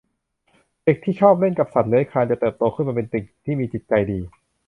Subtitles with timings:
[0.83, 4.19] เด็กที่ชอบเล่นกับสัตว์เลื้อยคลาน จะเติบโตขึ้นมาเป็นเด็กที่มีจิตใจดี